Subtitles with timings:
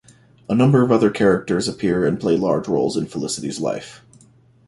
[0.49, 4.03] A number of other characters appear and play large roles in Felicity's life.